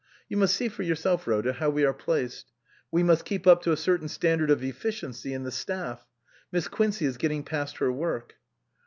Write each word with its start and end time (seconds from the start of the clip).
"You 0.29 0.35
must 0.37 0.55
see 0.55 0.67
for 0.67 0.81
yourself, 0.81 1.27
Rhoda, 1.27 1.53
how 1.53 1.69
we 1.69 1.85
are 1.85 1.93
placed. 1.93 2.51
We 2.89 3.03
must 3.03 3.23
keep 3.23 3.45
up 3.45 3.61
to 3.61 3.71
a 3.71 3.77
certain 3.77 4.07
standard 4.07 4.49
of 4.49 4.63
efficiency 4.63 5.31
in 5.31 5.43
the 5.43 5.51
staff. 5.51 6.07
Miss 6.51 6.67
Quin 6.67 6.91
cey 6.91 7.05
is 7.05 7.17
getting 7.17 7.43
past 7.43 7.77
her 7.77 7.91
work." 7.91 8.33